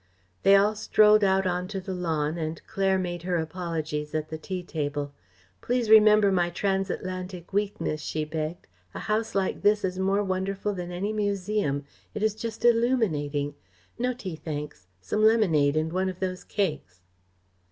They 0.41 0.55
all 0.55 0.73
strolled 0.73 1.23
out 1.23 1.45
on 1.45 1.67
to 1.67 1.79
the 1.79 1.93
lawn, 1.93 2.35
and 2.35 2.59
Claire 2.65 2.97
made 2.97 3.21
her 3.21 3.37
apologies 3.37 4.15
at 4.15 4.29
the 4.29 4.37
tea 4.39 4.63
table. 4.63 5.13
"Please 5.61 5.91
remember 5.91 6.31
my 6.31 6.49
transatlantic 6.49 7.53
weaknesses," 7.53 8.03
she 8.03 8.25
begged. 8.25 8.65
"A 8.95 8.99
house 9.01 9.35
like 9.35 9.61
this 9.61 9.85
is 9.85 9.99
more 9.99 10.23
wonderful 10.23 10.73
than 10.73 10.91
any 10.91 11.13
museum. 11.13 11.85
It 12.15 12.23
is 12.23 12.33
just 12.33 12.65
illuminating. 12.65 13.53
No 13.99 14.11
tea, 14.15 14.35
thanks. 14.35 14.87
Some 15.01 15.23
lemonade 15.23 15.77
and 15.77 15.93
one 15.93 16.09
of 16.09 16.19
those 16.19 16.43
cakes." 16.43 17.01